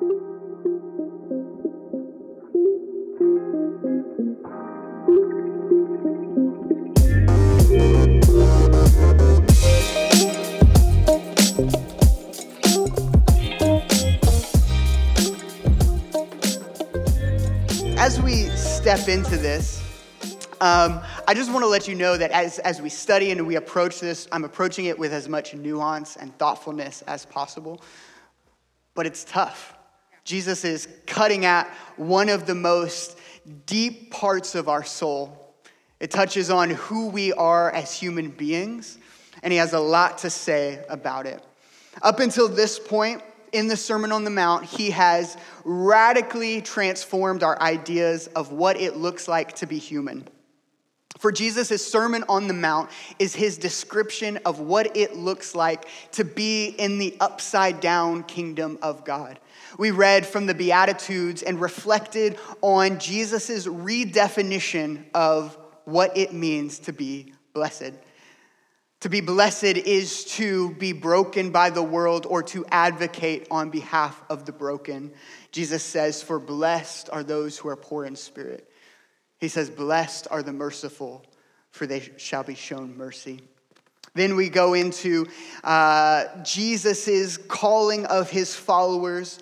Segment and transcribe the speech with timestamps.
[0.00, 0.06] As
[18.22, 19.82] we step into this,
[20.60, 23.56] um, I just want to let you know that as, as we study and we
[23.56, 27.82] approach this, I'm approaching it with as much nuance and thoughtfulness as possible.
[28.94, 29.74] But it's tough.
[30.28, 33.18] Jesus is cutting at one of the most
[33.64, 35.54] deep parts of our soul.
[36.00, 38.98] It touches on who we are as human beings,
[39.42, 41.42] and he has a lot to say about it.
[42.02, 43.22] Up until this point,
[43.52, 48.98] in the Sermon on the Mount, he has radically transformed our ideas of what it
[48.98, 50.28] looks like to be human.
[51.16, 56.22] For Jesus, Sermon on the Mount is his description of what it looks like to
[56.22, 59.40] be in the upside down kingdom of God.
[59.76, 66.92] We read from the Beatitudes and reflected on Jesus' redefinition of what it means to
[66.92, 67.92] be blessed.
[69.00, 74.20] To be blessed is to be broken by the world or to advocate on behalf
[74.28, 75.12] of the broken.
[75.52, 78.68] Jesus says, For blessed are those who are poor in spirit
[79.38, 81.24] he says, Blessed are the merciful,
[81.70, 83.40] for they shall be shown mercy.
[84.14, 85.26] Then we go into
[85.62, 89.38] uh, Jesus' calling of his followers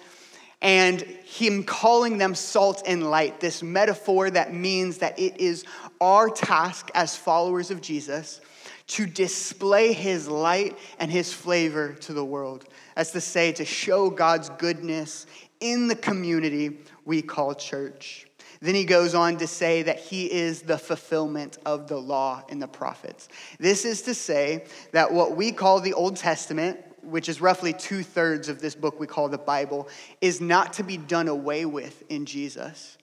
[0.63, 5.65] and him calling them salt and light, this metaphor that means that it is
[6.01, 8.41] our task as followers of Jesus
[8.89, 12.65] to display his light and his flavor to the world.
[12.95, 15.27] That's to say, to show God's goodness
[15.61, 18.27] in the community we call church.
[18.61, 22.61] Then he goes on to say that he is the fulfillment of the law and
[22.63, 23.29] the prophets.
[23.59, 28.03] This is to say that what we call the Old Testament, which is roughly two
[28.03, 29.89] thirds of this book we call the Bible,
[30.21, 32.99] is not to be done away with in Jesus,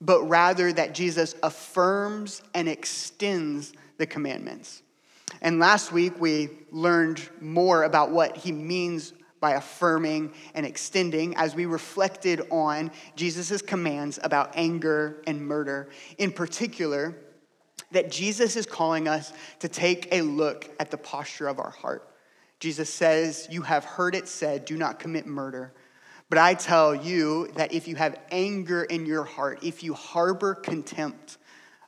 [0.00, 4.82] but rather that Jesus affirms and extends the commandments.
[5.42, 11.54] And last week we learned more about what he means by affirming and extending as
[11.54, 15.90] we reflected on Jesus' commands about anger and murder.
[16.18, 17.16] In particular,
[17.92, 22.08] that Jesus is calling us to take a look at the posture of our heart.
[22.60, 25.72] Jesus says, You have heard it said, do not commit murder.
[26.30, 30.54] But I tell you that if you have anger in your heart, if you harbor
[30.54, 31.38] contempt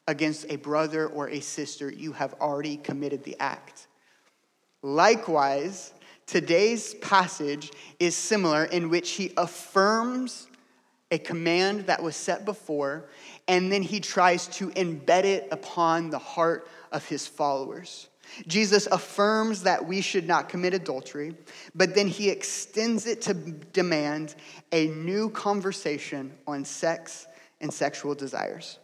[0.08, 3.86] against a brother or a sister, you have already committed the act.
[4.82, 5.92] Likewise,
[6.30, 10.46] Today's passage is similar in which he affirms
[11.10, 13.06] a command that was set before,
[13.48, 18.09] and then he tries to embed it upon the heart of his followers.
[18.46, 21.34] Jesus affirms that we should not commit adultery,
[21.74, 24.34] but then he extends it to demand
[24.72, 27.26] a new conversation on sex
[27.60, 28.78] and sexual desires.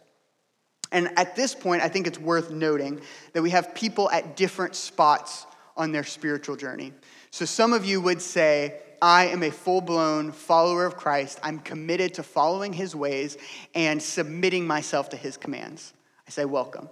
[0.91, 3.01] And at this point, I think it's worth noting
[3.33, 6.93] that we have people at different spots on their spiritual journey.
[7.31, 11.39] So some of you would say, I am a full blown follower of Christ.
[11.43, 13.37] I'm committed to following his ways
[13.75, 15.93] and submitting myself to his commands.
[16.27, 16.89] I say, welcome.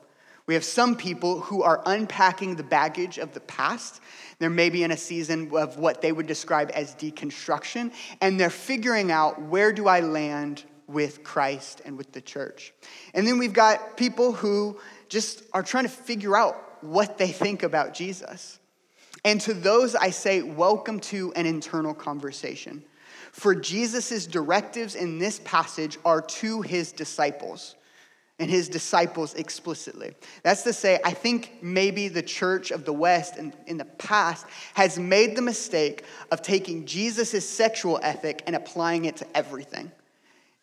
[0.47, 3.99] We have some people who are unpacking the baggage of the past.
[4.37, 7.91] They're maybe in a season of what they would describe as deconstruction,
[8.21, 12.73] and they're figuring out where do I land with Christ and with the church.
[13.15, 14.79] And then we've got people who
[15.09, 18.59] just are trying to figure out what they think about Jesus.
[19.23, 22.83] And to those, I say, welcome to an internal conversation.
[23.31, 27.75] For Jesus' directives in this passage are to his disciples
[28.37, 30.13] and his disciples explicitly.
[30.43, 34.45] That's to say, I think maybe the church of the West in, in the past
[34.73, 39.91] has made the mistake of taking Jesus' sexual ethic and applying it to everything.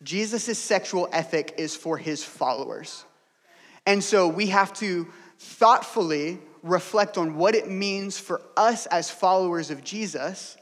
[0.03, 3.05] Jesus' sexual ethic is for his followers.
[3.85, 5.07] And so we have to
[5.39, 10.57] thoughtfully reflect on what it means for us as followers of Jesus,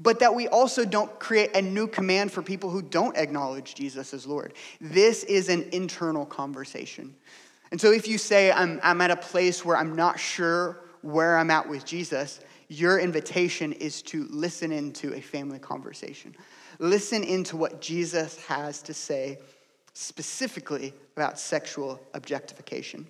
[0.00, 4.14] but that we also don't create a new command for people who don't acknowledge Jesus
[4.14, 4.54] as Lord.
[4.80, 7.14] This is an internal conversation.
[7.70, 11.36] And so if you say, I'm, I'm at a place where I'm not sure where
[11.36, 16.34] I'm at with Jesus, your invitation is to listen into a family conversation.
[16.78, 19.38] Listen into what Jesus has to say
[19.94, 23.06] specifically about sexual objectification.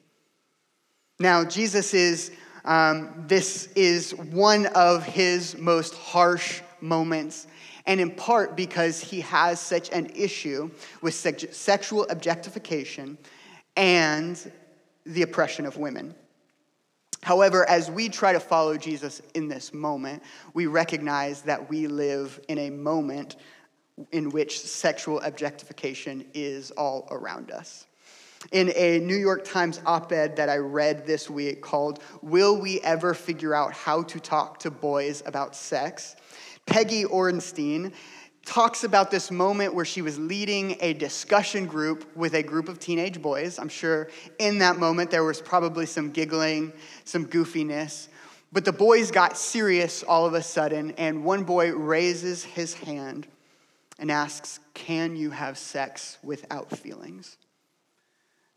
[1.20, 2.31] Now, Jesus is,
[2.64, 7.46] um, this is one of his most harsh moments,
[7.86, 10.70] and in part because he has such an issue
[11.02, 13.19] with sex- sexual objectification
[13.76, 14.50] and
[15.06, 16.14] the oppression of women.
[17.22, 20.22] However, as we try to follow Jesus in this moment,
[20.54, 23.36] we recognize that we live in a moment
[24.12, 27.86] in which sexual objectification is all around us.
[28.52, 32.80] In a New York Times op ed that I read this week called Will We
[32.82, 36.14] Ever Figure Out How to Talk to Boys About Sex?
[36.69, 37.94] Peggy Orenstein
[38.44, 42.79] talks about this moment where she was leading a discussion group with a group of
[42.79, 43.59] teenage boys.
[43.59, 46.75] I'm sure in that moment there was probably some giggling,
[47.05, 48.09] some goofiness.
[48.53, 53.26] But the boys got serious all of a sudden, and one boy raises his hand
[53.99, 57.38] and asks, Can you have sex without feelings?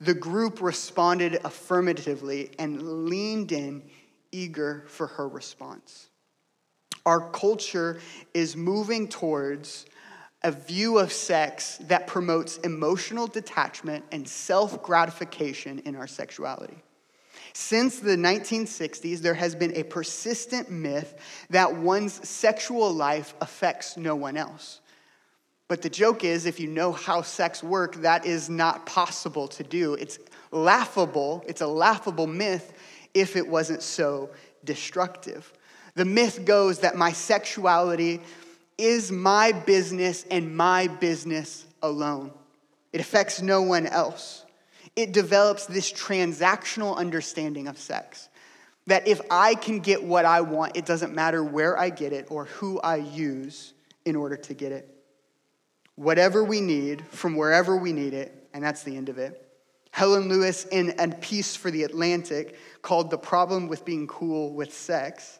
[0.01, 3.83] The group responded affirmatively and leaned in,
[4.33, 6.07] eager for her response.
[7.05, 7.99] Our culture
[8.33, 9.85] is moving towards
[10.43, 16.81] a view of sex that promotes emotional detachment and self gratification in our sexuality.
[17.53, 21.15] Since the 1960s, there has been a persistent myth
[21.49, 24.79] that one's sexual life affects no one else.
[25.67, 29.63] But the joke is, if you know how sex works, that is not possible to
[29.63, 29.93] do.
[29.95, 30.19] It's
[30.51, 32.73] laughable, it's a laughable myth
[33.13, 34.29] if it wasn't so
[34.63, 35.51] destructive.
[35.95, 38.21] The myth goes that my sexuality
[38.77, 42.31] is my business and my business alone.
[42.93, 44.45] It affects no one else.
[44.95, 48.29] It develops this transactional understanding of sex.
[48.87, 52.27] That if I can get what I want, it doesn't matter where I get it
[52.29, 53.73] or who I use
[54.05, 54.89] in order to get it.
[55.95, 59.47] Whatever we need from wherever we need it, and that's the end of it.
[59.91, 64.73] Helen Lewis, in a piece for The Atlantic called The Problem with Being Cool with
[64.73, 65.39] Sex,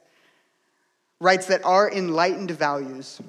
[1.21, 3.21] writes that our enlightened values,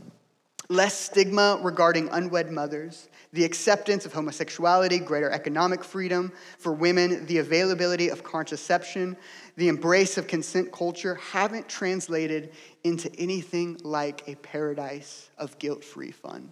[0.71, 7.37] less stigma regarding unwed mothers, the acceptance of homosexuality, greater economic freedom for women, the
[7.37, 9.15] availability of contraception,
[9.57, 12.53] the embrace of consent culture haven't translated
[12.83, 16.51] into anything like a paradise of guilt free fun.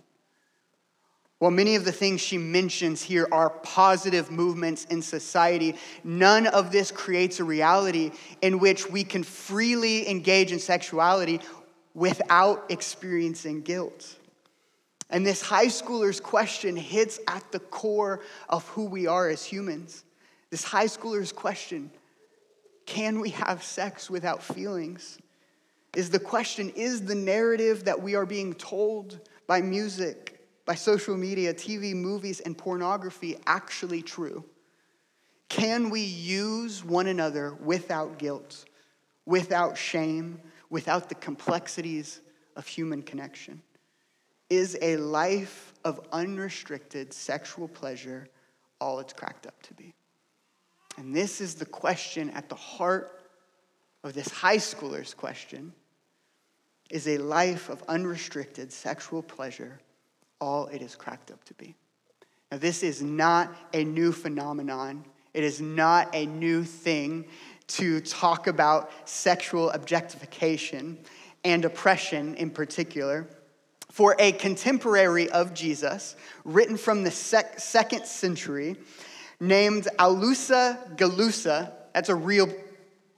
[1.40, 6.70] While many of the things she mentions here are positive movements in society, none of
[6.70, 8.10] this creates a reality
[8.42, 11.40] in which we can freely engage in sexuality
[11.94, 14.16] without experiencing guilt.
[15.08, 18.20] And this high schooler's question hits at the core
[18.50, 20.04] of who we are as humans.
[20.50, 21.90] This high schooler's question
[22.84, 25.16] can we have sex without feelings?
[25.96, 30.29] Is the question, is the narrative that we are being told by music,
[30.70, 34.44] by social media, TV, movies, and pornography actually true?
[35.48, 38.66] Can we use one another without guilt,
[39.26, 42.20] without shame, without the complexities
[42.54, 43.60] of human connection?
[44.48, 48.28] Is a life of unrestricted sexual pleasure
[48.80, 49.92] all it's cracked up to be?
[50.96, 53.20] And this is the question at the heart
[54.04, 55.72] of this high schooler's question
[56.90, 59.80] is a life of unrestricted sexual pleasure
[60.40, 61.74] all it is cracked up to be.
[62.50, 65.04] Now, this is not a new phenomenon.
[65.34, 67.26] It is not a new thing
[67.68, 70.98] to talk about sexual objectification
[71.44, 73.28] and oppression in particular.
[73.92, 78.76] For a contemporary of Jesus, written from the sec- second century,
[79.40, 82.52] named Aulus Gellius, that's a real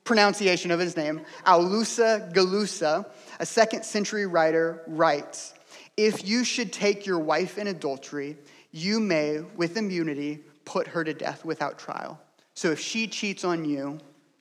[0.05, 3.05] pronunciation of his name, Aulus Gellius,
[3.41, 5.55] a second century writer, writes
[5.97, 8.37] if you should take your wife in adultery,
[8.71, 12.21] you may, with immunity, put her to death without trial.
[12.55, 13.99] So if she cheats on you,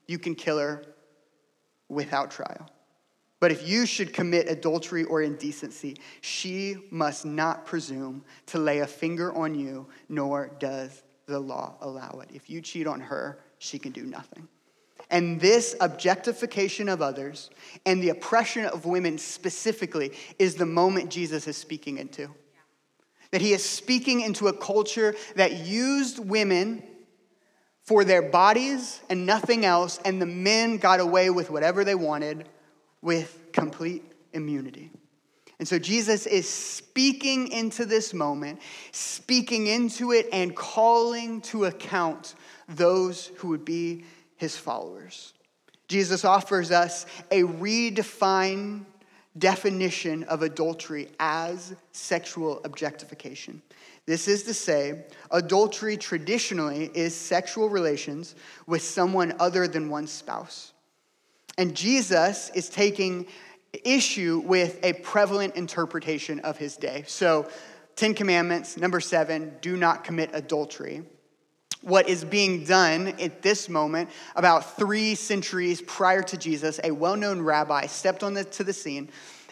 [0.08, 0.84] you can kill her
[1.89, 2.70] without trial.
[3.39, 8.88] But if you should commit adultery or indecency, she must not presume to lay a
[8.88, 12.29] finger on you, nor does the law allow it.
[12.34, 14.48] If you cheat on her, she can do nothing.
[15.12, 17.50] And this objectification of others
[17.86, 22.30] and the oppression of women specifically is the moment Jesus is speaking into.
[23.32, 26.82] That he is speaking into a culture that used women
[27.84, 32.48] for their bodies and nothing else, and the men got away with whatever they wanted
[33.01, 34.03] with complete
[34.34, 34.91] immunity.
[35.60, 42.36] And so Jesus is speaking into this moment, speaking into it, and calling to account
[42.70, 44.06] those who would be
[44.41, 45.33] his followers.
[45.88, 48.86] Jesus offers us a redefined
[49.38, 53.62] definition of adultery as sexual objectification.
[54.07, 58.33] This is to say, adultery traditionally is sexual relations
[58.65, 60.74] with someone other than one's spouse.
[61.60, 63.27] And Jesus is taking
[63.86, 67.03] issue with a prevalent interpretation of his day.
[67.05, 67.48] So,
[67.95, 71.03] Ten Commandments, number seven, do not commit adultery
[71.81, 77.15] what is being done at this moment, about three centuries prior to Jesus, a well
[77.15, 79.09] known rabbi stepped on the, the scene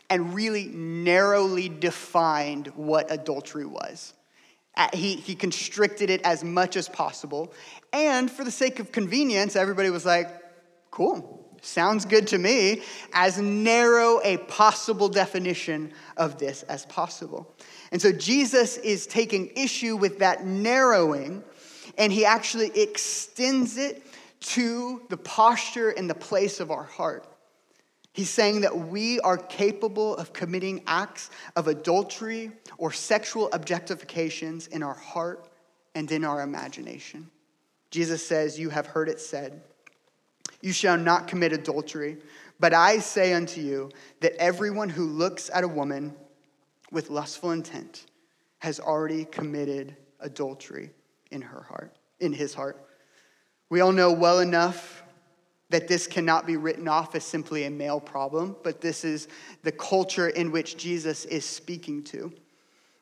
[0.10, 4.14] and really narrowly defined what adultery was.
[4.76, 7.54] Uh, he, he constricted it as much as possible.
[7.94, 10.30] And for the sake of convenience, everybody was like,
[10.90, 12.82] cool, sounds good to me,
[13.14, 17.54] as narrow a possible definition of this as possible.
[17.92, 21.44] And so Jesus is taking issue with that narrowing,
[21.98, 24.06] and he actually extends it
[24.42, 27.26] to the posture and the place of our heart.
[28.14, 34.84] He's saying that we are capable of committing acts of adultery or sexual objectifications in
[34.84, 35.48] our heart
[35.96, 37.30] and in our imagination.
[37.92, 39.62] Jesus says, You have heard it said,
[40.62, 42.18] You shall not commit adultery.
[42.60, 46.14] But I say unto you that everyone who looks at a woman
[46.92, 48.06] with lustful intent
[48.60, 50.92] has already committed adultery
[51.32, 52.78] in her heart, in his heart.
[53.70, 55.04] We all know well enough
[55.70, 59.28] that this cannot be written off as simply a male problem, but this is
[59.64, 62.34] the culture in which Jesus is speaking to.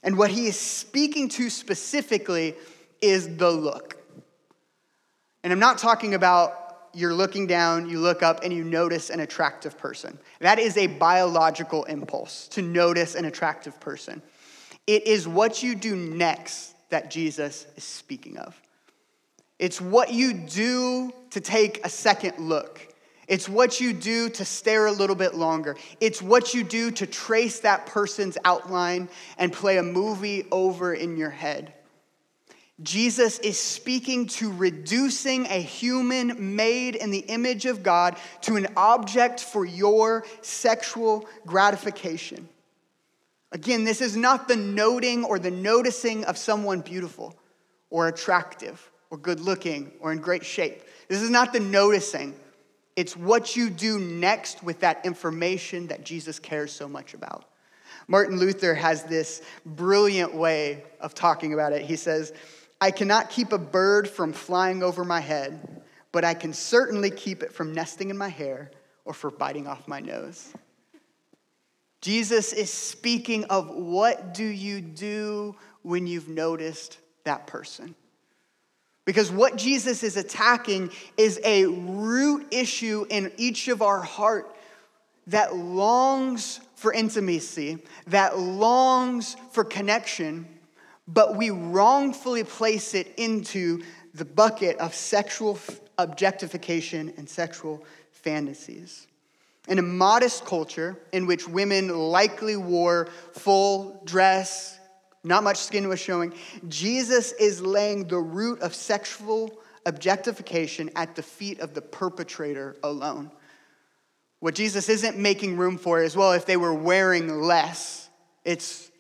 [0.04, 2.56] And what he is speaking to specifically
[3.02, 3.98] is the look.
[5.44, 9.20] And I'm not talking about you're looking down, you look up, and you notice an
[9.20, 10.18] attractive person.
[10.40, 14.22] That is a biological impulse to notice an attractive person.
[14.88, 18.60] It is what you do next that Jesus is speaking of.
[19.60, 22.94] It's what you do to take a second look.
[23.28, 25.76] It's what you do to stare a little bit longer.
[26.00, 31.18] It's what you do to trace that person's outline and play a movie over in
[31.18, 31.74] your head.
[32.82, 38.68] Jesus is speaking to reducing a human made in the image of God to an
[38.78, 42.48] object for your sexual gratification.
[43.58, 47.36] Again, this is not the noting or the noticing of someone beautiful
[47.90, 50.84] or attractive or good looking or in great shape.
[51.08, 52.36] This is not the noticing.
[52.96, 57.46] It's what you do next with that information that Jesus cares so much about.
[58.08, 61.82] Martin Luther has this brilliant way of talking about it.
[61.82, 62.34] He says,
[62.80, 67.42] I cannot keep a bird from flying over my head, but I can certainly keep
[67.42, 68.70] it from nesting in my hair
[69.04, 70.54] or for biting off my nose.
[72.02, 77.96] Jesus is speaking of what do you do when you've noticed that person?
[79.06, 84.54] Because what Jesus is attacking is a root issue in each of our heart
[85.28, 90.48] that longs for intimacy, that longs for connection,
[91.08, 93.82] but we wrongfully place it into
[94.14, 95.58] the bucket of sexual
[95.98, 99.08] objectification and sexual fantasies.
[99.68, 104.80] In a modest culture in which women likely wore full dress,
[105.24, 106.34] not much skin was showing.
[106.70, 113.32] Jesus is laying the root of sexual objectification at the feet of the perpetrator alone.
[114.40, 118.10] What Jesus isn't making room for is well, if they were wearing less,
[118.46, 118.92] it's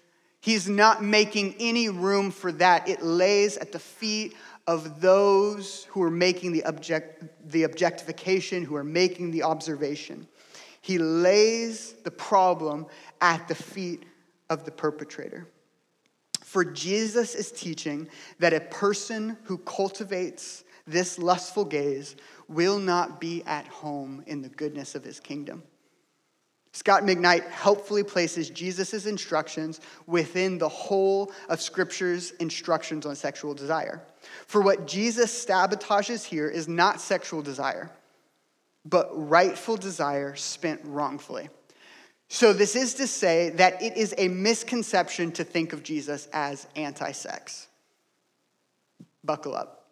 [0.41, 2.89] he's not making any room for that.
[2.89, 8.75] It lays at the feet of those who are making the, object, the objectification, who
[8.75, 10.27] are making the observation.
[10.87, 12.85] He lays the problem
[13.19, 14.03] at the feet
[14.49, 15.45] of the perpetrator.
[16.45, 18.07] For Jesus is teaching
[18.39, 22.15] that a person who cultivates this lustful gaze
[22.47, 25.61] will not be at home in the goodness of his kingdom.
[26.71, 34.01] Scot McKnight helpfully places Jesus' instructions within the whole of Scripture's instructions on sexual desire.
[34.45, 37.91] For what Jesus sabotages here is not sexual desire,
[38.89, 41.49] but rightful desire spent wrongfully.
[42.29, 46.67] So, this is to say that it is a misconception to think of Jesus as
[46.75, 47.67] anti sex.
[49.23, 49.85] Buckle up.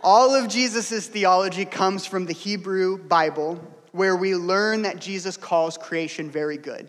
[0.00, 3.60] All of Jesus' theology comes from the Hebrew Bible,
[3.92, 6.88] where we learn that Jesus calls creation very good.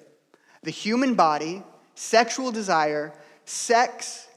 [0.63, 1.63] The human body,
[1.95, 3.13] sexual desire,
[3.45, 4.27] sex,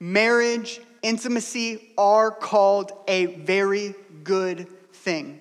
[0.00, 5.40] marriage, intimacy are called a very good thing.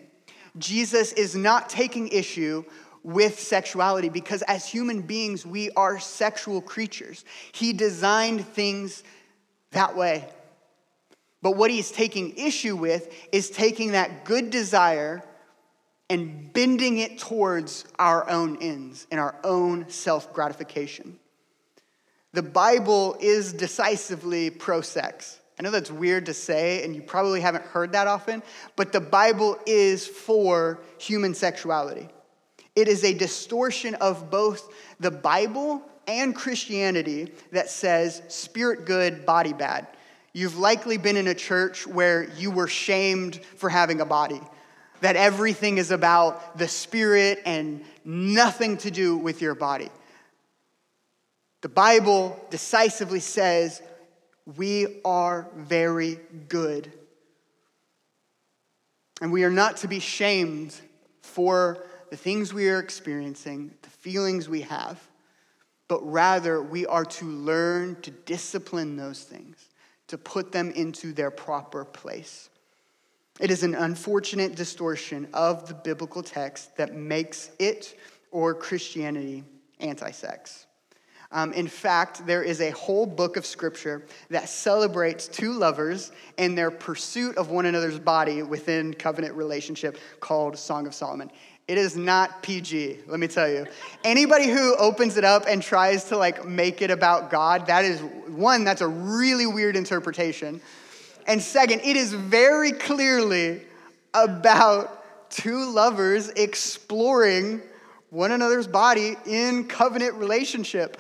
[0.58, 2.64] Jesus is not taking issue
[3.04, 7.24] with sexuality because as human beings, we are sexual creatures.
[7.52, 9.04] He designed things
[9.72, 10.28] that way.
[11.42, 15.24] But what he's taking issue with is taking that good desire
[16.10, 21.18] and bending it towards our own ends and our own self gratification.
[22.34, 25.40] The Bible is decisively pro sex.
[25.60, 28.42] I know that's weird to say, and you probably haven't heard that often,
[28.78, 32.08] but the Bible is for human sexuality.
[32.78, 39.52] It is a distortion of both the Bible and Christianity that says spirit good, body
[39.52, 39.86] bad.
[40.32, 44.42] You've likely been in a church where you were shamed for having a body.
[45.02, 49.90] that everything is about the spirit and nothing to do with your body.
[51.62, 53.82] The Bible decisively says
[54.58, 56.92] we are very good.
[59.22, 60.76] And we are not to be shamed
[61.22, 65.00] for the things we are experiencing, the feelings we have,
[65.88, 69.58] but rather we are to learn to discipline those things,
[70.08, 72.50] to put them into their proper place.
[73.40, 77.98] It is an unfortunate distortion of the biblical text that makes it
[78.32, 79.44] or Christianity
[79.80, 80.66] anti sex.
[81.32, 86.58] Um, in fact, there is a whole book of scripture that celebrates two lovers and
[86.58, 91.30] their pursuit of one another's body within covenant relationship called Song of Solomon.
[91.68, 93.68] It is not PG, let me tell you.
[94.04, 98.02] Anybody who opens it up and tries to like make it about God, that is
[98.02, 100.62] one, that's a really weird interpretation.
[101.28, 103.62] And second, it is very clearly
[104.16, 107.62] about two lovers exploring
[108.10, 110.98] one another's body in covenant relationship.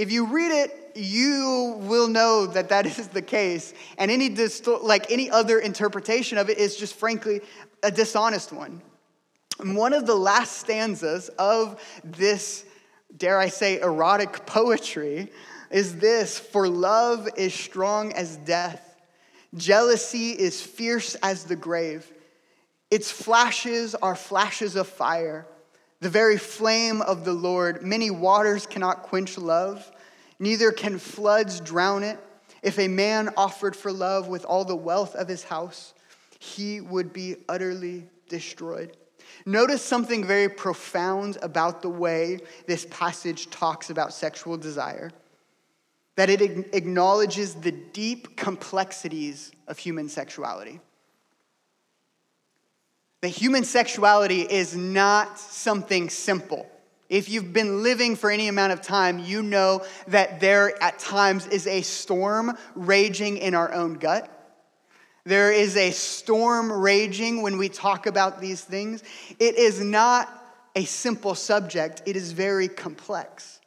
[0.00, 3.74] If you read it, you will know that that is the case.
[3.98, 4.34] And any
[4.82, 7.42] like any other interpretation of it is just frankly
[7.82, 8.80] a dishonest one.
[9.62, 12.64] One of the last stanzas of this,
[13.14, 15.30] dare I say, erotic poetry
[15.70, 18.96] is this For love is strong as death,
[19.54, 22.10] jealousy is fierce as the grave.
[22.90, 25.46] Its flashes are flashes of fire
[26.00, 27.82] the very flame of the Lord.
[27.82, 29.90] Many waters cannot quench love,
[30.38, 32.18] neither can floods drown it.
[32.62, 35.94] If a man offered for love with all the wealth of his house,
[36.38, 38.96] he would be utterly destroyed.
[39.46, 45.10] Notice something very profound about the way this passage talks about sexual desire
[46.16, 46.42] that it
[46.74, 50.80] acknowledges the deep complexities of human sexuality.
[53.20, 56.66] That human sexuality is not something simple.
[57.10, 61.46] If you've been living for any amount of time, you know that there at times
[61.48, 64.36] is a storm raging in our own gut.
[65.24, 69.02] There is a storm raging when we talk about these things.
[69.38, 70.36] It is not
[70.76, 73.58] a simple subject, it is very complex.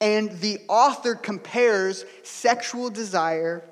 [0.00, 3.64] And the author compares sexual desire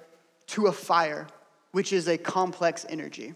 [0.48, 1.26] to a fire,
[1.72, 3.34] which is a complex energy.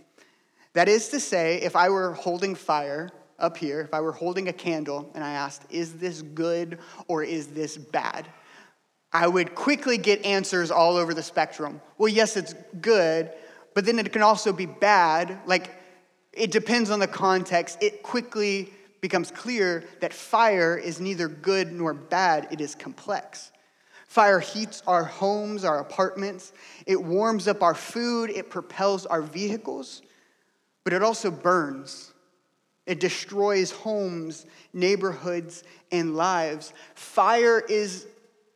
[0.78, 3.10] That is to say, if I were holding fire
[3.40, 7.24] up here, if I were holding a candle and I asked, is this good or
[7.24, 8.28] is this bad?
[9.12, 11.80] I would quickly get answers all over the spectrum.
[11.98, 13.32] Well, yes, it's good,
[13.74, 15.40] but then it can also be bad.
[15.46, 15.72] Like,
[16.32, 17.82] it depends on the context.
[17.82, 23.50] It quickly becomes clear that fire is neither good nor bad, it is complex.
[24.06, 26.52] Fire heats our homes, our apartments,
[26.86, 30.02] it warms up our food, it propels our vehicles
[30.84, 32.12] but it also burns.
[32.86, 35.62] It destroys homes, neighborhoods,
[35.92, 36.72] and lives.
[36.94, 38.06] Fire is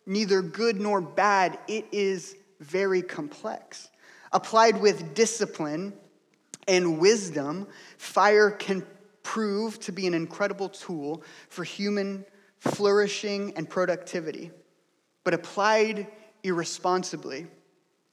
[0.06, 3.88] neither good nor bad, it is very complex.
[4.32, 5.92] Applied with discipline
[6.66, 7.66] and wisdom,
[7.98, 8.86] fire can
[9.22, 12.24] prove to be an incredible tool for human
[12.58, 14.50] flourishing and productivity.
[15.24, 16.06] But applied
[16.42, 17.46] irresponsibly,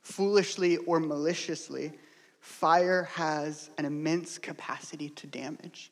[0.01, 1.93] foolishly, or maliciously,
[2.39, 5.91] fire has an immense capacity to damage.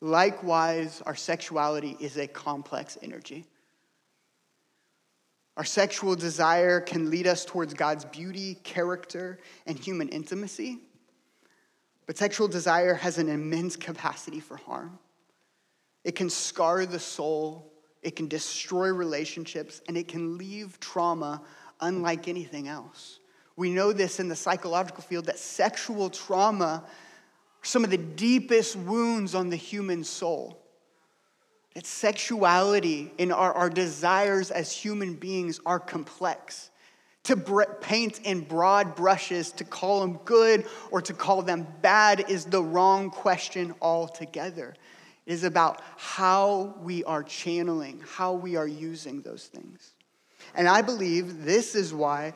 [0.00, 3.44] Likewise, our sexuality is a complex energy.
[5.56, 10.78] Our sexual desire can lead us towards God's beauty, character, and human intimacy.
[12.06, 15.00] But sexual desire has an immense capacity for harm.
[16.04, 21.42] It can scar the soul, it can destroy relationships, and it can leave trauma
[21.80, 23.17] unlike anything else.
[23.58, 26.84] We know this in the psychological field that sexual trauma are
[27.62, 30.62] some of the deepest wounds on the human soul.
[31.74, 36.70] That sexuality and our, our desires as human beings are complex.
[37.24, 37.36] To
[37.80, 42.62] paint in broad brushes, to call them good or to call them bad is the
[42.62, 44.76] wrong question altogether.
[45.26, 49.94] It is about how we are channeling, how we are using those things.
[50.54, 52.34] And I believe this is why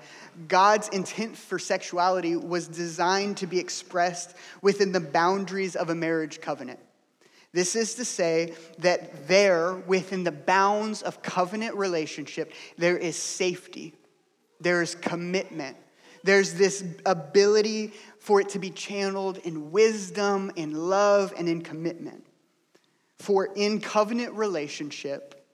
[0.48, 6.40] God's intent for sexuality was designed to be expressed within the boundaries of a marriage
[6.40, 6.80] covenant.
[7.52, 13.94] This is to say that there, within the bounds of covenant relationship, there is safety,
[14.60, 15.76] there is commitment,
[16.24, 22.24] there's this ability for it to be channeled in wisdom, in love, and in commitment.
[23.18, 25.44] For in covenant relationship,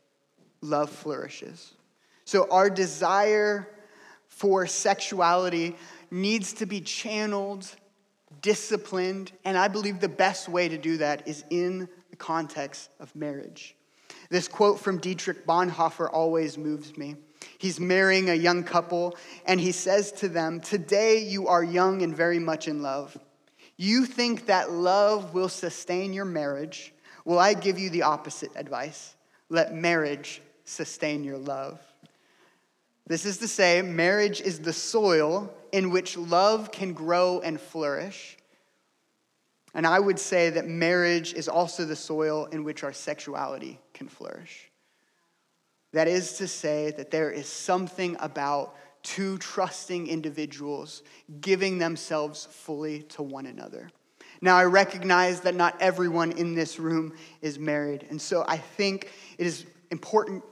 [0.61, 1.73] love flourishes.
[2.29, 3.67] So our desire
[4.27, 5.77] for sexuality
[6.11, 7.75] needs to be channeled
[8.43, 13.17] disciplined, and I believe the best way to do that is in the context of
[13.17, 13.75] marriage.
[14.29, 17.17] This quote from Dietrich Bonhoeffer always moves me.
[17.57, 22.14] He's marrying a young couple, and he says to them, Today you are young and
[22.14, 23.17] very much in love.
[23.79, 26.93] You think that love will sustain your marriage.
[27.25, 29.14] Well, I give you the opposite advice
[29.49, 31.81] let marriage sustain your love.
[33.09, 38.37] This is to say, marriage is the soil in which love can grow and flourish.
[39.75, 44.09] And I would say that marriage is also the soil in which our sexuality can
[44.09, 44.71] flourish.
[45.94, 51.03] That is to say, that there is something about two trusting individuals
[51.40, 53.90] giving themselves fully to one another.
[54.42, 59.11] Now, I recognize that not everyone in this room is married, and so I think
[59.38, 60.44] it is important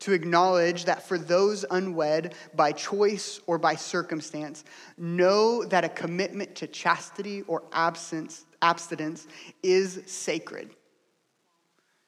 [0.00, 4.64] to acknowledge that for those unwed by choice or by circumstance,
[4.96, 9.26] know that a commitment to chastity or absence, abstinence
[9.62, 10.70] is sacred.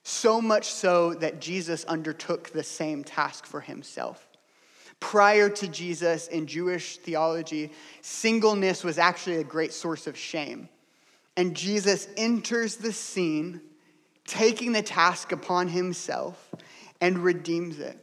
[0.03, 4.27] So much so that Jesus undertook the same task for himself.
[4.99, 7.73] Prior to Jesus in Jewish theology,
[8.03, 10.69] singleness was actually a great source of shame.
[11.37, 13.63] And Jesus enters the scene,
[14.27, 16.55] taking the task upon himself
[17.01, 17.99] and redeems it.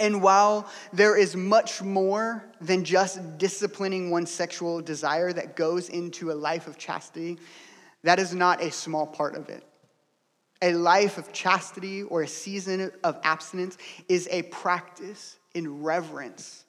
[0.00, 6.32] And while there is much more than just disciplining one's sexual desire that goes into
[6.32, 7.38] a life of chastity,
[8.02, 9.62] that is not a small part of it.
[10.62, 13.76] A life of chastity or a season of abstinence
[14.08, 16.64] is a practice in reverence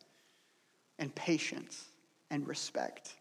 [0.99, 1.85] and patience
[2.29, 3.15] and respect.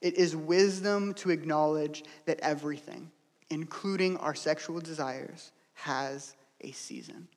[0.00, 3.10] It is wisdom to acknowledge that everything,
[3.50, 7.28] including our sexual desires, has a season.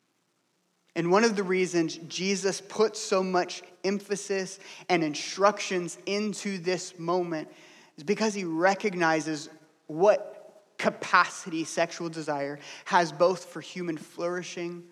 [0.96, 7.50] And one of the reasons Jesus put so much emphasis and instructions into this moment
[7.98, 9.50] is because he recognizes
[9.88, 14.84] what capacity sexual desire has both for human flourishing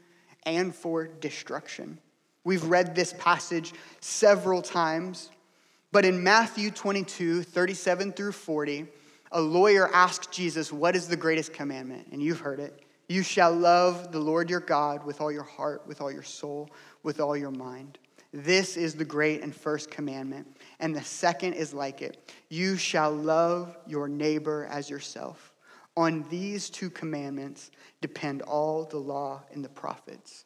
[0.45, 1.99] and for destruction.
[2.43, 5.29] We've read this passage several times,
[5.91, 8.87] but in Matthew 22, 37 through 40,
[9.31, 12.07] a lawyer asked Jesus, What is the greatest commandment?
[12.11, 12.77] And you've heard it.
[13.07, 16.69] You shall love the Lord your God with all your heart, with all your soul,
[17.03, 17.97] with all your mind.
[18.31, 20.57] This is the great and first commandment.
[20.79, 25.53] And the second is like it You shall love your neighbor as yourself.
[25.95, 27.69] On these two commandments
[28.01, 30.43] depend all the law and the prophets.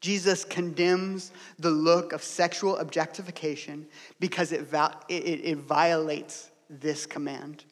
[0.00, 3.86] Jesus condemns the look of sexual objectification
[4.18, 4.66] because it,
[5.08, 7.64] it, it violates this command.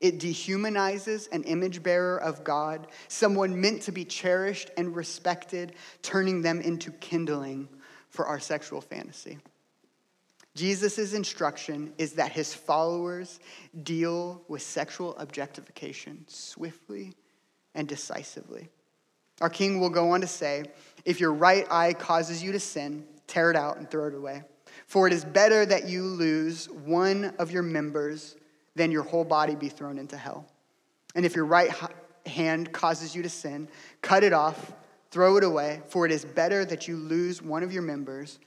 [0.00, 6.42] It dehumanizes an image bearer of God, someone meant to be cherished and respected, turning
[6.42, 7.68] them into kindling
[8.10, 9.38] for our sexual fantasy.
[10.54, 13.40] Jesus' instruction is that his followers
[13.82, 17.12] deal with sexual objectification swiftly
[17.74, 18.68] and decisively.
[19.40, 20.64] Our king will go on to say,
[21.04, 24.44] If your right eye causes you to sin, tear it out and throw it away.
[24.86, 28.36] For it is better that you lose one of your members
[28.76, 30.46] then your whole body be thrown into hell.
[31.16, 31.70] And if your right
[32.26, 33.68] hand causes you to sin,
[34.02, 34.72] cut it off,
[35.10, 38.38] throw it away, for it is better that you lose one of your members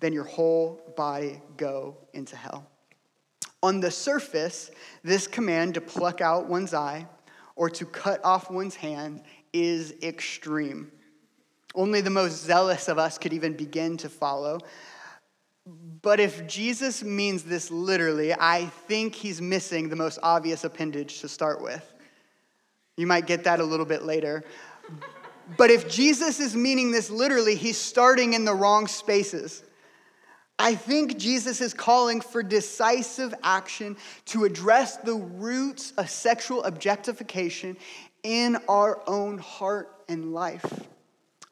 [0.00, 2.68] than your whole body go into hell.
[3.62, 4.70] On the surface,
[5.02, 7.06] this command to pluck out one's eye
[7.54, 9.22] or to cut off one's hand
[9.52, 10.90] is extreme.
[11.74, 14.58] Only the most zealous of us could even begin to follow.
[15.66, 21.28] But if Jesus means this literally, I think he's missing the most obvious appendage to
[21.28, 21.92] start with.
[22.96, 24.44] You might get that a little bit later.
[25.56, 29.64] But if Jesus is meaning this literally, he's starting in the wrong spaces.
[30.58, 37.76] I think Jesus is calling for decisive action to address the roots of sexual objectification
[38.22, 40.86] in our own heart and life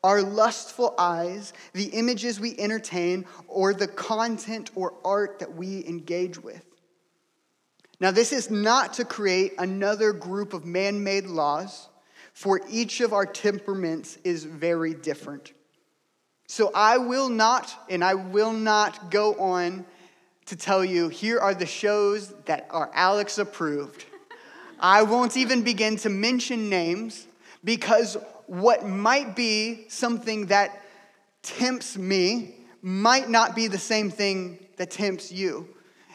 [0.05, 6.39] our lustful eyes, the images we entertain, or the content or art that we engage
[6.41, 6.63] with.
[8.01, 11.89] Now, this is not to create another group of man made laws,
[12.35, 15.53] for each of our temperaments is very different.
[16.49, 19.87] So I will not, and I will not go on
[20.47, 24.05] to tell you here are the shows that are Alex approved.
[24.79, 27.27] I won't even begin to mention names
[27.63, 30.83] because what might be something that
[31.43, 35.69] tempts me might not be the same thing that tempts you.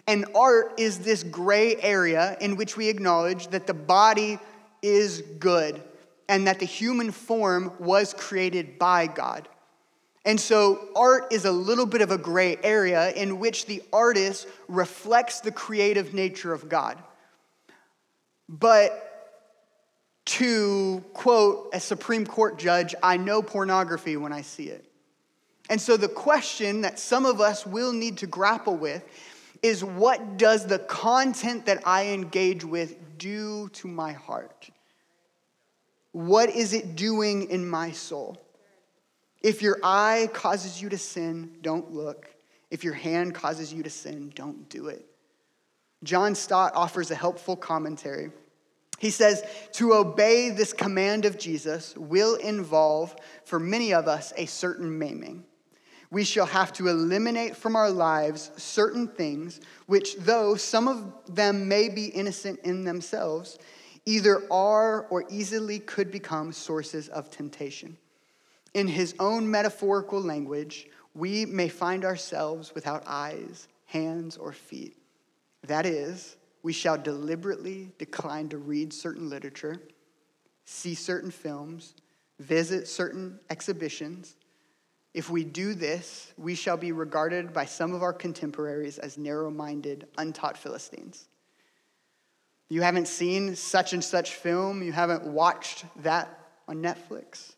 [0.07, 4.39] And art is this gray area in which we acknowledge that the body
[4.81, 5.81] is good
[6.27, 9.47] and that the human form was created by God.
[10.25, 14.47] And so, art is a little bit of a gray area in which the artist
[14.67, 17.01] reflects the creative nature of God.
[18.47, 19.08] But
[20.29, 24.85] to quote a Supreme Court judge, I know pornography when I see it.
[25.71, 29.03] And so the question that some of us will need to grapple with
[29.63, 34.69] is what does the content that I engage with do to my heart?
[36.11, 38.39] What is it doing in my soul?
[39.41, 42.29] If your eye causes you to sin, don't look.
[42.69, 45.07] If your hand causes you to sin, don't do it.
[46.03, 48.29] John Stott offers a helpful commentary.
[48.99, 54.45] He says, to obey this command of Jesus will involve, for many of us, a
[54.45, 55.45] certain maiming.
[56.11, 61.67] We shall have to eliminate from our lives certain things which, though some of them
[61.67, 63.57] may be innocent in themselves,
[64.05, 67.95] either are or easily could become sources of temptation.
[68.73, 74.97] In his own metaphorical language, we may find ourselves without eyes, hands, or feet.
[75.63, 79.81] That is, we shall deliberately decline to read certain literature,
[80.65, 81.93] see certain films,
[82.39, 84.35] visit certain exhibitions.
[85.13, 89.49] If we do this, we shall be regarded by some of our contemporaries as narrow
[89.49, 91.27] minded, untaught Philistines.
[92.69, 97.55] You haven't seen such and such film, you haven't watched that on Netflix.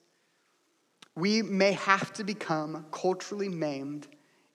[1.16, 4.08] We may have to become culturally maimed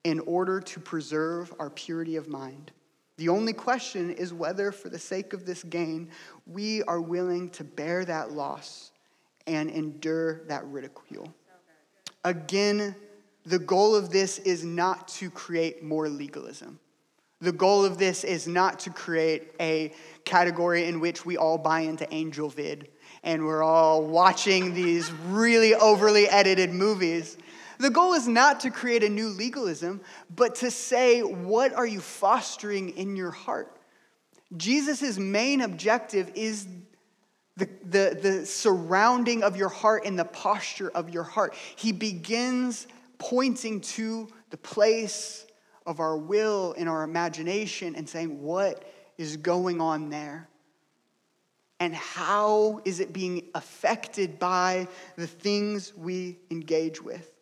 [0.04, 2.72] in order to preserve our purity of mind.
[3.16, 6.10] The only question is whether, for the sake of this gain,
[6.46, 8.92] we are willing to bear that loss
[9.46, 11.32] and endure that ridicule.
[12.24, 12.94] Again,
[13.44, 16.78] the goal of this is not to create more legalism.
[17.40, 21.80] The goal of this is not to create a category in which we all buy
[21.80, 22.88] into Angel Vid
[23.22, 27.36] and we're all watching these really overly edited movies.
[27.78, 30.00] The goal is not to create a new legalism,
[30.34, 33.76] but to say, what are you fostering in your heart?
[34.56, 36.66] Jesus' main objective is
[37.56, 41.54] the, the, the surrounding of your heart and the posture of your heart.
[41.76, 42.86] He begins
[43.18, 45.46] pointing to the place
[45.86, 48.84] of our will and our imagination and saying, what
[49.18, 50.48] is going on there?
[51.80, 57.32] And how is it being affected by the things we engage with?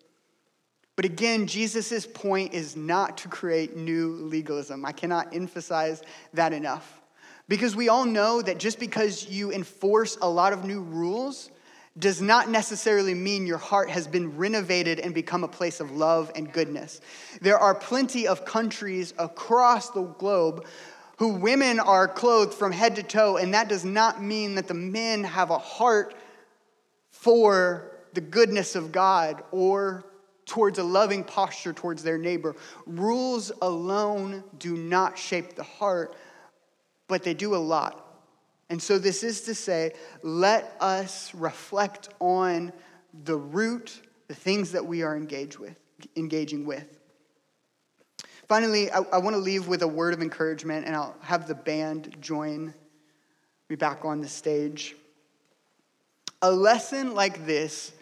[0.96, 4.84] But again, Jesus' point is not to create new legalism.
[4.84, 6.02] I cannot emphasize
[6.34, 7.00] that enough.
[7.48, 11.50] Because we all know that just because you enforce a lot of new rules
[11.98, 16.30] does not necessarily mean your heart has been renovated and become a place of love
[16.34, 17.00] and goodness.
[17.40, 20.66] There are plenty of countries across the globe
[21.18, 24.74] who women are clothed from head to toe, and that does not mean that the
[24.74, 26.14] men have a heart
[27.10, 30.04] for the goodness of God or
[30.46, 32.56] towards a loving posture towards their neighbor.
[32.86, 36.16] Rules alone do not shape the heart,
[37.08, 38.00] but they do a lot.
[38.70, 42.72] And so, this is to say, let us reflect on
[43.24, 45.76] the root, the things that we are engaged with,
[46.16, 46.98] engaging with.
[48.48, 51.54] Finally, I, I want to leave with a word of encouragement, and I'll have the
[51.54, 52.74] band join
[53.68, 54.96] me back on the stage.
[56.42, 57.92] A lesson like this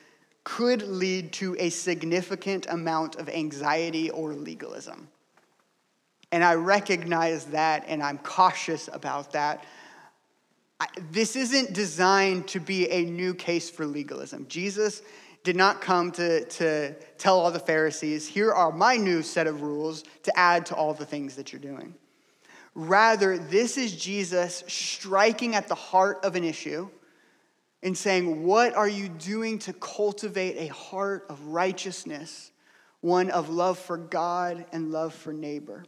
[0.44, 5.09] could lead to a significant amount of anxiety or legalism.
[6.33, 9.64] And I recognize that and I'm cautious about that.
[11.11, 14.46] This isn't designed to be a new case for legalism.
[14.48, 15.02] Jesus
[15.44, 19.62] did not come to, to tell all the Pharisees, here are my new set of
[19.62, 21.94] rules to add to all the things that you're doing.
[22.74, 26.88] Rather, this is Jesus striking at the heart of an issue
[27.83, 32.51] in saying, What are you doing to cultivate a heart of righteousness,
[33.01, 35.85] one of love for God and love for neighbor?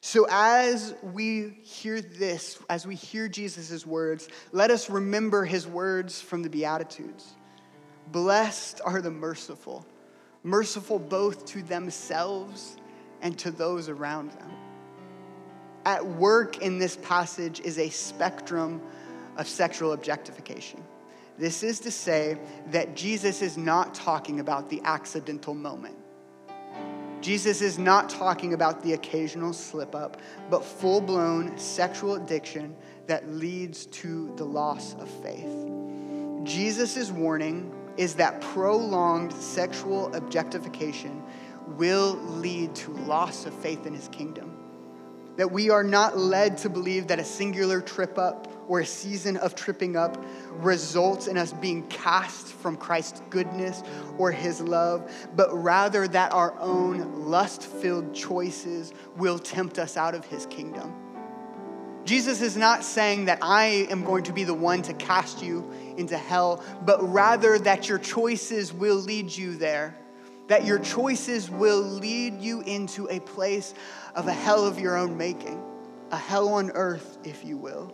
[0.00, 6.20] So, as we hear this, as we hear Jesus' words, let us remember his words
[6.20, 7.34] from the Beatitudes.
[8.12, 9.84] Blessed are the merciful,
[10.44, 12.76] merciful both to themselves
[13.20, 14.50] and to those around them.
[15.84, 18.80] At work in this passage is a spectrum
[19.38, 20.84] of sexual objectification.
[21.38, 22.36] This is to say
[22.72, 25.96] that Jesus is not talking about the accidental moment.
[27.20, 30.20] Jesus is not talking about the occasional slip up,
[30.50, 35.48] but full blown sexual addiction that leads to the loss of faith.
[36.44, 41.22] Jesus' warning is that prolonged sexual objectification
[41.76, 44.56] will lead to loss of faith in his kingdom.
[45.36, 49.36] That we are not led to believe that a singular trip up or a season
[49.38, 50.22] of tripping up
[50.58, 53.82] results in us being cast from Christ's goodness
[54.18, 60.14] or his love, but rather that our own lust filled choices will tempt us out
[60.14, 60.94] of his kingdom.
[62.04, 65.70] Jesus is not saying that I am going to be the one to cast you
[65.98, 69.94] into hell, but rather that your choices will lead you there.
[70.46, 73.74] That your choices will lead you into a place
[74.14, 75.62] of a hell of your own making,
[76.10, 77.92] a hell on earth, if you will.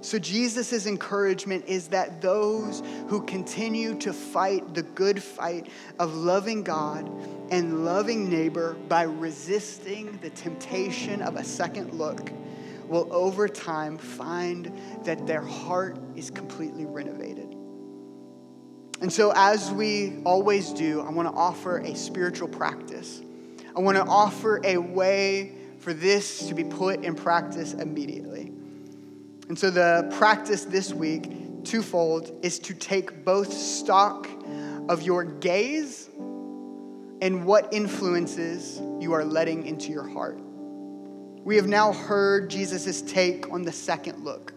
[0.00, 5.66] So, Jesus' encouragement is that those who continue to fight the good fight
[5.98, 7.10] of loving God
[7.50, 12.30] and loving neighbor by resisting the temptation of a second look
[12.86, 14.72] will over time find
[15.04, 17.54] that their heart is completely renovated.
[19.00, 23.20] And so, as we always do, I want to offer a spiritual practice.
[23.76, 28.52] I want to offer a way for this to be put in practice immediately.
[29.48, 34.28] And so the practice this week, twofold, is to take both stock
[34.88, 36.08] of your gaze
[37.20, 40.38] and what influences you are letting into your heart.
[41.44, 44.52] We have now heard Jesus' take on the second look,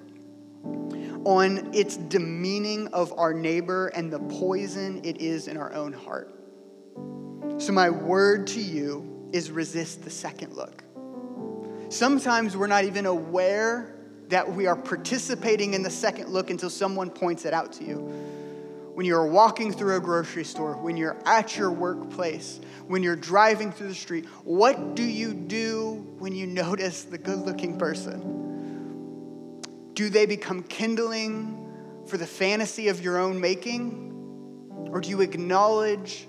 [1.24, 6.36] on its demeaning of our neighbor and the poison it is in our own heart.
[7.60, 10.84] So, my word to you is resist the second look.
[11.90, 14.01] Sometimes we're not even aware
[14.32, 17.98] that we are participating in the second look until someone points it out to you.
[18.94, 23.74] When you're walking through a grocery store, when you're at your workplace, when you're driving
[23.74, 29.62] through the street, what do you do when you notice the good looking person?
[29.96, 31.58] Do they become kindling
[32.08, 34.08] for the fantasy of your own making?
[34.92, 36.28] Or do you acknowledge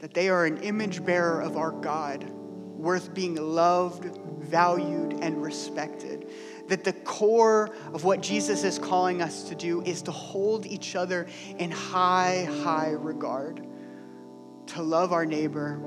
[0.00, 4.04] that they are an image bearer of our God, worth being loved,
[4.40, 6.28] valued, and respected?
[6.72, 10.96] That the core of what Jesus is calling us to do is to hold each
[10.96, 11.26] other
[11.58, 13.62] in high, high regard,
[14.68, 15.78] to love our neighbor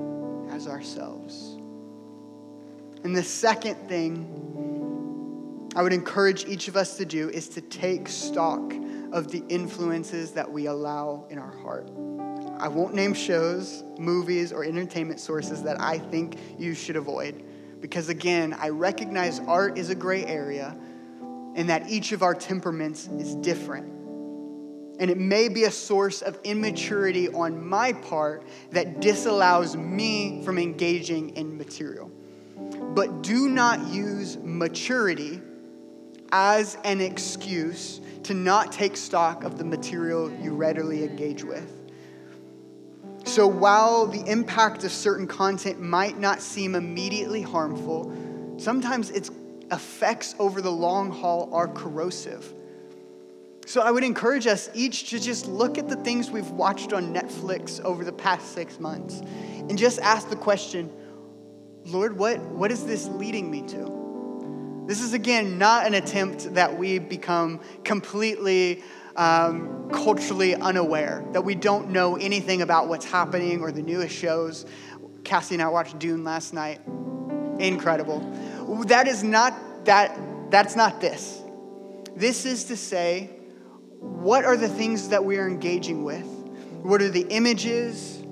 [0.52, 1.58] as ourselves.
[3.02, 8.08] And the second thing I would encourage each of us to do is to take
[8.08, 8.72] stock
[9.10, 11.90] of the influences that we allow in our heart.
[12.60, 17.42] I won't name shows, movies, or entertainment sources that I think you should avoid.
[17.80, 20.76] Because again, I recognize art is a gray area
[21.54, 23.86] and that each of our temperaments is different.
[24.98, 30.58] And it may be a source of immaturity on my part that disallows me from
[30.58, 32.10] engaging in material.
[32.94, 35.42] But do not use maturity
[36.32, 41.85] as an excuse to not take stock of the material you readily engage with.
[43.36, 48.10] So while the impact of certain content might not seem immediately harmful,
[48.56, 49.30] sometimes its
[49.70, 52.50] effects over the long haul are corrosive.
[53.66, 57.12] So I would encourage us each to just look at the things we've watched on
[57.12, 60.90] Netflix over the past six months and just ask the question
[61.84, 64.84] Lord, what, what is this leading me to?
[64.86, 68.82] This is, again, not an attempt that we become completely
[69.16, 74.66] um, culturally unaware, that we don't know anything about what's happening or the newest shows.
[75.24, 76.80] Cassie and I watched Dune last night.
[77.58, 78.20] Incredible.
[78.86, 79.54] That is not
[79.86, 80.18] that,
[80.50, 81.40] that's not this.
[82.14, 83.30] This is to say,
[84.00, 86.26] what are the things that we are engaging with?
[86.82, 88.22] What are the images,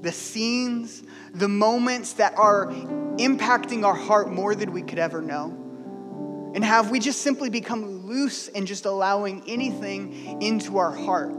[0.00, 1.02] the scenes,
[1.34, 6.52] the moments that are impacting our heart more than we could ever know?
[6.54, 11.32] And have we just simply become loose and just allowing anything into our heart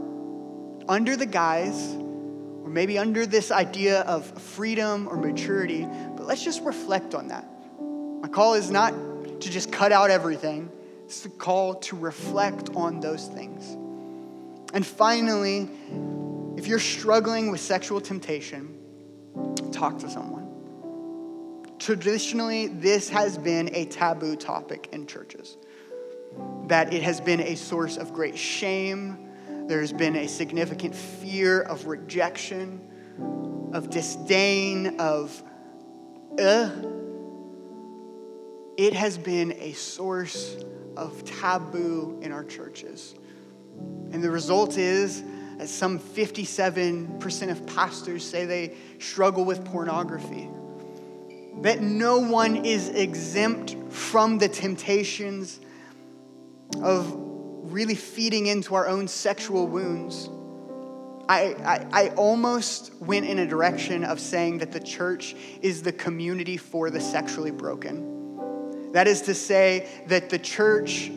[0.88, 5.86] under the guise, or maybe under this idea of freedom or maturity?
[6.16, 7.46] But let's just reflect on that.
[8.22, 8.92] My call is not
[9.40, 10.70] to just cut out everything,
[11.04, 13.76] it's the call to reflect on those things.
[14.72, 15.68] And finally,
[16.56, 18.76] if you're struggling with sexual temptation,
[19.72, 20.40] talk to someone
[21.80, 25.56] traditionally, this has been a taboo topic in churches.
[26.66, 29.30] That it has been a source of great shame.
[29.66, 35.42] There's been a significant fear of rejection, of disdain, of
[36.38, 36.70] uh.
[38.76, 40.56] It has been a source
[40.96, 43.14] of taboo in our churches.
[44.12, 45.22] And the result is
[45.58, 50.48] that some 57% of pastors say they struggle with pornography
[51.62, 55.60] that no one is exempt from the temptations
[56.82, 57.12] of
[57.72, 60.28] really feeding into our own sexual wounds.
[61.28, 65.92] I, I, I, almost went in a direction of saying that the church is the
[65.92, 68.92] community for the sexually broken.
[68.92, 71.08] That is to say, that the church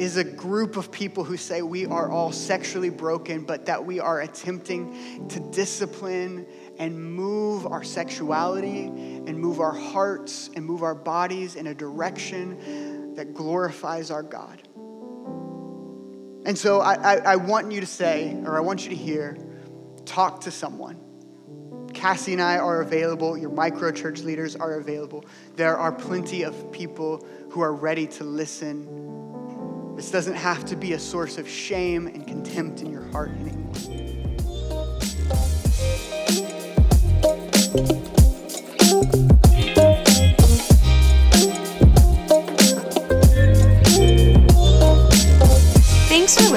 [0.00, 3.98] is a group of people who say we are all sexually broken, but that we
[4.00, 6.46] are attempting to discipline
[6.78, 12.89] and move our sexuality and move our hearts and move our bodies in a direction
[13.20, 14.62] that glorifies our God.
[16.46, 19.36] And so I, I, I want you to say, or I want you to hear,
[20.06, 20.98] talk to someone.
[21.92, 23.36] Cassie and I are available.
[23.36, 25.26] Your micro church leaders are available.
[25.54, 29.96] There are plenty of people who are ready to listen.
[29.96, 33.32] This doesn't have to be a source of shame and contempt in your heart.